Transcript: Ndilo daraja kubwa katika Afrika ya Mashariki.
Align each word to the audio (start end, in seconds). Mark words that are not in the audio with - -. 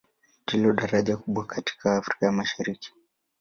Ndilo 0.47 0.73
daraja 0.73 1.15
kubwa 1.17 1.45
katika 1.45 1.97
Afrika 1.97 2.25
ya 2.25 2.31
Mashariki. 2.31 2.93